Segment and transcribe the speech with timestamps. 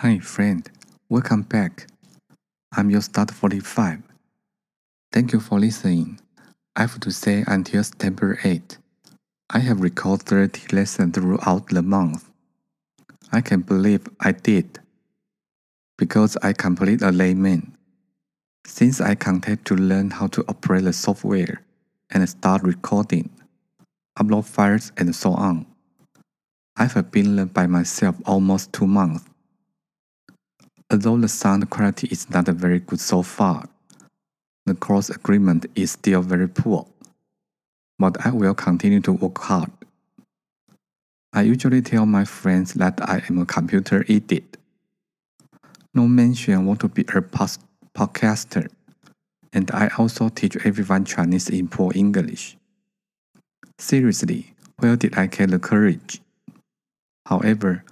[0.00, 0.70] Hi, friend.
[1.08, 1.86] Welcome back.
[2.76, 4.02] I'm your start 45.
[5.10, 6.20] Thank you for listening.
[6.76, 8.76] I have to say, until September 8,
[9.48, 12.28] I have recorded 30 lessons throughout the month.
[13.32, 14.80] I can believe I did
[15.96, 17.74] because I complete a layman.
[18.66, 21.62] Since I content to learn how to operate the software
[22.10, 23.30] and start recording,
[24.18, 25.64] upload files, and so on,
[26.76, 29.24] I've been learned by myself almost two months.
[30.90, 33.68] Although the sound quality is not very good so far,
[34.66, 36.86] the course agreement is still very poor.
[37.98, 39.70] But I will continue to work hard.
[41.32, 44.56] I usually tell my friends that I am a computer idiot.
[45.92, 47.22] No mention want to be a
[47.94, 48.70] podcaster,
[49.52, 52.56] and I also teach everyone Chinese in poor English.
[53.78, 56.20] Seriously, where did I get the courage?
[57.26, 57.82] However,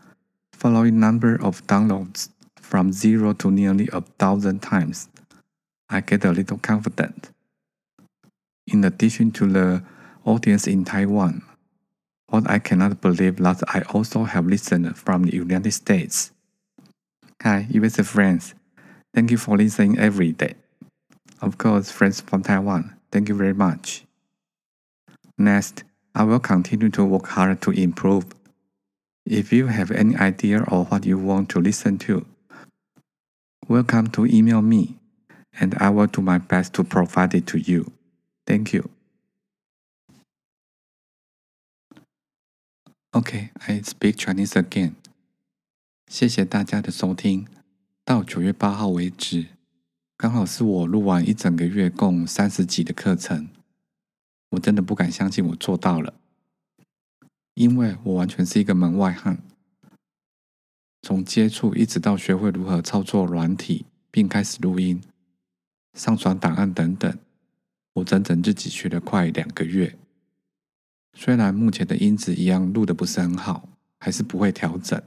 [0.53, 2.29] following number of downloads
[2.65, 5.09] from zero to nearly a thousand times,
[5.91, 7.31] I get a little confident.
[8.67, 9.85] In addition to the
[10.25, 11.43] audience in Taiwan,
[12.29, 16.33] what I cannot believe that I also have listened from the United States.
[17.43, 18.55] Hi, US friends.
[19.15, 20.55] Thank you for listening every day.
[21.43, 24.05] Of course, friends from Taiwan, thank you very much.
[25.37, 25.85] Next,
[26.15, 28.25] I will continue to work hard to improve.
[29.27, 32.25] If you have any idea or what you want to listen to,
[33.68, 34.98] welcome to email me,
[35.60, 37.92] and I will do my best to provide it to you.
[38.46, 38.90] Thank you.
[43.14, 44.94] Okay, I speak Chinese again.
[46.08, 47.48] 谢谢大家的收听。
[48.04, 49.50] 到九月八号为止，
[50.18, 53.50] 刚好是我录完一整个月共三十集的课程。
[54.50, 56.16] 我真的不敢相信我做到了，
[57.54, 59.44] 因为我完全是一个门外汉。
[61.05, 65.03] 从接触一直到学会如何操作软体，并开始录音、
[65.93, 67.19] 上传档案等等，
[67.93, 69.99] 我整整自己学了快两个月。
[71.13, 73.69] 虽然目前的音质一样录的不是很好，
[74.01, 74.99] 还是不会调整，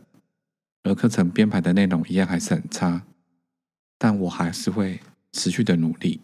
[0.83, 3.01] 而课程编排的内容一样还是很差，
[3.97, 6.21] 但我还是会持续的努力。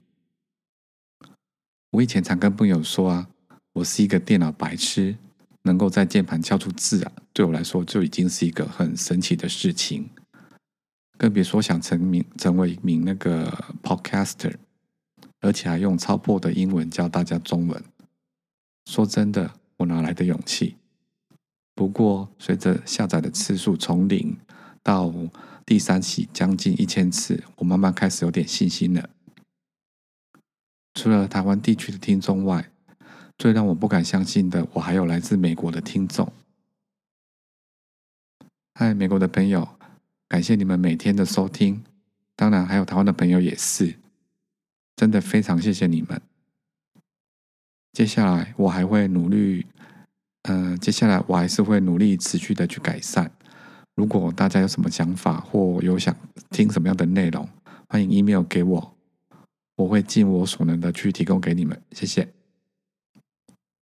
[1.90, 3.28] 我以前常跟朋友说啊，
[3.74, 5.16] 我是一个电脑白痴。
[5.64, 10.10] 能够在键盘敲出字啊，对我来说就已经是一个很神奇的事情，
[11.18, 14.56] 更别说想成名成为一名那个 podcaster，
[15.40, 17.84] 而且还用超破的英文教大家中文。
[18.90, 20.76] 说真的，我哪来的勇气？
[21.74, 24.38] 不过随着下载的次数从零
[24.84, 25.12] 到
[25.66, 29.10] 第三期将近一千次，我慢慢开始有点信心了。
[30.94, 32.70] 除了台湾地区的听众外，
[33.38, 36.32] 最让我不敢相信的，我还有来自美国的听众。
[38.76, 39.68] 嗨，美国的朋友，
[40.28, 41.84] 感谢你们每天的收听，
[42.36, 43.96] 当然还有台湾的朋友也是，
[44.96, 46.22] 真的非常谢谢你们。
[47.92, 49.66] 接下来我还会努力，
[50.44, 53.32] 呃，接下来我还是会努力持续的去改善。
[53.96, 56.16] 如果大家有什么想法或有想
[56.50, 57.48] 听什么样的内容，
[57.88, 58.98] 欢迎 email 给我，
[59.76, 61.80] 我会尽我所能的去提供给你们。
[61.92, 62.28] 谢谢。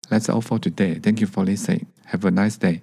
[0.08, 0.94] That's all for today.
[0.94, 1.86] Thank you for listening.
[2.06, 2.82] Have a nice day.